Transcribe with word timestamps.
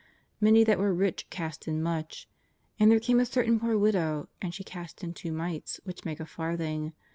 Many 0.39 0.63
that 0.63 0.79
were 0.79 0.95
rich 0.95 1.29
cast 1.29 1.67
in 1.67 1.79
much. 1.79 2.27
And 2.79 2.89
there 2.91 2.99
came 2.99 3.19
a 3.19 3.23
certain 3.27 3.59
poor 3.59 3.77
widow, 3.77 4.29
and 4.41 4.51
she 4.51 4.63
cast 4.63 5.03
in 5.03 5.13
two 5.13 5.31
mites, 5.31 5.79
w^hich 5.85 6.05
make 6.05 6.19
a 6.19 6.25
farthing. 6.25 6.93